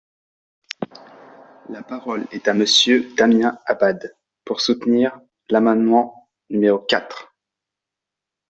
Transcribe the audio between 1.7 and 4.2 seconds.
parole est à Monsieur Damien Abad,